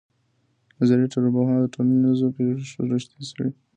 [0.77, 3.51] نظري ټولنپوهنه د ټولنیزو پېښو ریښې څېړي.